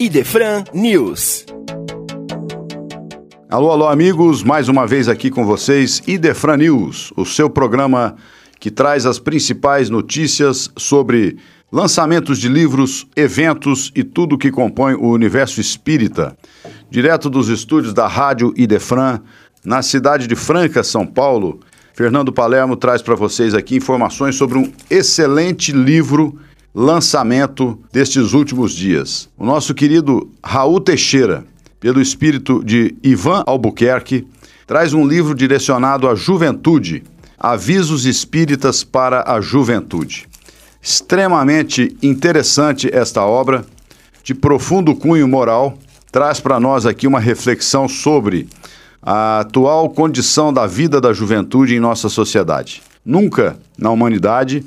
[0.00, 1.44] Idefran News.
[3.50, 8.14] Alô, alô, amigos, mais uma vez aqui com vocês, Idefran News, o seu programa
[8.60, 11.36] que traz as principais notícias sobre
[11.72, 16.36] lançamentos de livros, eventos e tudo que compõe o universo espírita.
[16.88, 19.20] Direto dos estúdios da Rádio Idefran,
[19.64, 21.60] na cidade de Franca, São Paulo,
[21.92, 26.38] Fernando Palermo traz para vocês aqui informações sobre um excelente livro
[26.80, 29.28] lançamento destes últimos dias.
[29.36, 31.44] O nosso querido Raul Teixeira,
[31.80, 34.24] pelo espírito de Ivan Albuquerque,
[34.64, 37.02] traz um livro direcionado à juventude,
[37.36, 40.28] Avisos Espíritas para a Juventude.
[40.80, 43.64] Extremamente interessante esta obra,
[44.22, 45.76] de profundo cunho moral,
[46.12, 48.48] traz para nós aqui uma reflexão sobre
[49.02, 52.82] a atual condição da vida da juventude em nossa sociedade.
[53.04, 54.64] Nunca na humanidade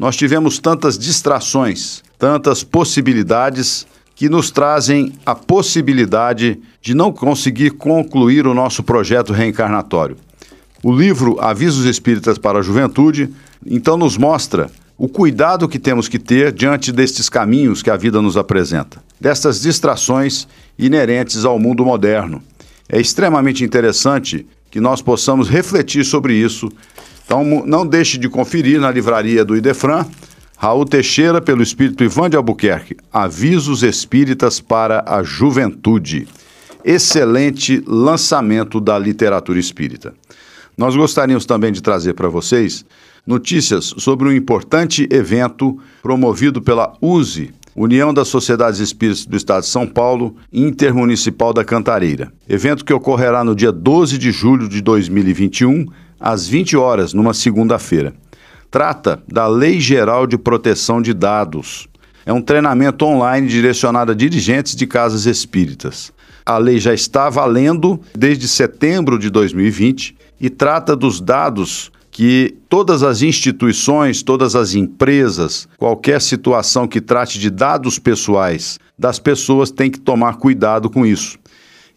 [0.00, 8.46] nós tivemos tantas distrações, tantas possibilidades que nos trazem a possibilidade de não conseguir concluir
[8.46, 10.16] o nosso projeto reencarnatório.
[10.82, 13.28] O livro Avisos Espíritas para a Juventude,
[13.66, 18.22] então, nos mostra o cuidado que temos que ter diante destes caminhos que a vida
[18.22, 22.42] nos apresenta, destas distrações inerentes ao mundo moderno.
[22.88, 26.72] É extremamente interessante que nós possamos refletir sobre isso.
[27.30, 30.04] Então, não deixe de conferir na livraria do Idefran,
[30.56, 36.26] Raul Teixeira, pelo Espírito Ivan de Albuquerque, Avisos Espíritas para a Juventude.
[36.84, 40.12] Excelente lançamento da literatura espírita.
[40.76, 42.84] Nós gostaríamos também de trazer para vocês
[43.24, 49.68] notícias sobre um importante evento promovido pela USE, União das Sociedades Espíritas do Estado de
[49.68, 52.32] São Paulo, Intermunicipal da Cantareira.
[52.48, 55.86] Evento que ocorrerá no dia 12 de julho de 2021,
[56.20, 58.14] às 20 horas, numa segunda-feira.
[58.70, 61.88] Trata da Lei Geral de Proteção de Dados.
[62.26, 66.12] É um treinamento online direcionado a dirigentes de casas espíritas.
[66.44, 73.02] A lei já está valendo desde setembro de 2020 e trata dos dados que todas
[73.02, 79.90] as instituições, todas as empresas, qualquer situação que trate de dados pessoais das pessoas tem
[79.90, 81.38] que tomar cuidado com isso.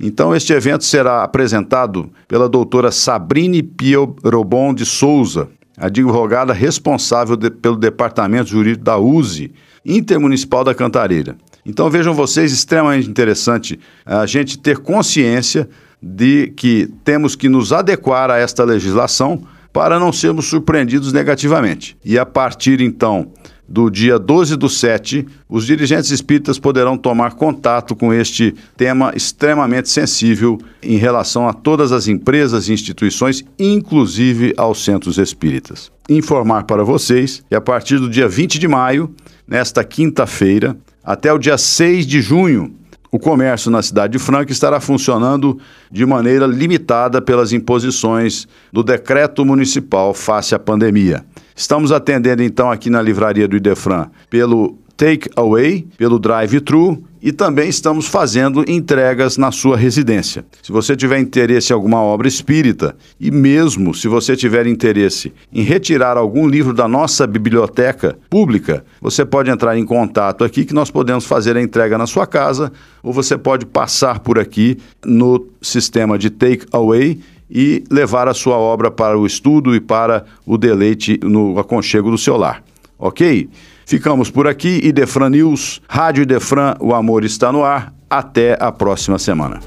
[0.06, 5.48] Então, este evento será apresentado pela doutora Sabrine Pierobon de Souza,
[5.78, 9.54] advogada responsável de, pelo Departamento Jurídico da USE,
[9.86, 11.38] Intermunicipal da Cantareira.
[11.66, 15.70] Então, vejam vocês, extremamente interessante a gente ter consciência
[16.02, 21.96] de que temos que nos adequar a esta legislação para não sermos surpreendidos negativamente.
[22.04, 23.32] E a partir então
[23.68, 29.90] do dia 12 do 7, os dirigentes espíritas poderão tomar contato com este tema extremamente
[29.90, 35.92] sensível em relação a todas as empresas e instituições, inclusive aos centros espíritas.
[36.10, 39.14] Informar para vocês que a partir do dia 20 de maio,
[39.48, 42.76] nesta quinta-feira, até o dia 6 de junho,
[43.14, 45.60] o comércio na cidade de Franca estará funcionando
[45.92, 51.24] de maneira limitada pelas imposições do decreto municipal face à pandemia.
[51.56, 57.70] Estamos atendendo então aqui na livraria do Idefran pelo Take Away, pelo Drive-Thru e também
[57.70, 60.46] estamos fazendo entregas na sua residência.
[60.62, 65.64] Se você tiver interesse em alguma obra espírita e mesmo se você tiver interesse em
[65.64, 70.92] retirar algum livro da nossa biblioteca pública, você pode entrar em contato aqui que nós
[70.92, 72.72] podemos fazer a entrega na sua casa
[73.02, 77.20] ou você pode passar por aqui no sistema de Take Away
[77.54, 82.18] e levar a sua obra para o estudo e para o deleite no aconchego do
[82.18, 82.64] seu lar.
[82.98, 83.48] Ok?
[83.86, 84.80] Ficamos por aqui.
[84.84, 87.94] Idefran News, Rádio Idefran, o amor está no ar.
[88.10, 89.60] Até a próxima semana.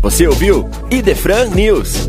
[0.00, 2.08] Você ouviu Idefran News.